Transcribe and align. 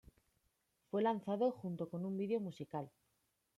Fue 0.89 1.03
lanzado 1.03 1.51
junto 1.51 1.87
con 1.87 2.07
un 2.07 2.17
video 2.17 2.39
musical. 2.39 2.89